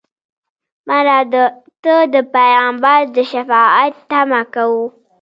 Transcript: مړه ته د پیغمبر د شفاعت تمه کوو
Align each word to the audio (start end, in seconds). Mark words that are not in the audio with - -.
مړه 0.87 1.17
ته 1.83 1.95
د 2.13 2.15
پیغمبر 2.35 2.99
د 3.15 3.17
شفاعت 3.31 3.93
تمه 4.09 4.41
کوو 4.53 4.85